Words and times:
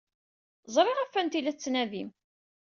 Ẓriɣ 0.73 0.97
ɣef 0.99 1.13
wanta 1.15 1.35
ay 1.37 1.41
la 1.43 1.53
tettnadim. 1.55 2.09